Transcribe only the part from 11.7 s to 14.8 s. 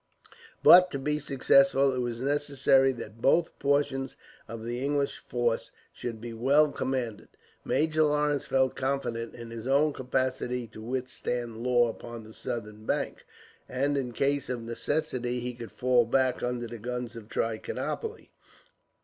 upon the southern bank, and in case of